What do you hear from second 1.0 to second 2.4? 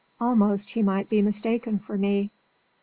be mistaken for me.